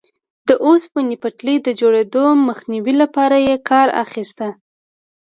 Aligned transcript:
د 0.47 0.49
اوسپنې 0.65 1.15
پټلۍ 1.23 1.57
د 1.63 1.69
جوړېدو 1.79 2.23
مخنیوي 2.47 2.93
لپاره 3.01 3.37
یې 3.47 3.55
کار 3.69 3.87
اخیست. 4.03 4.39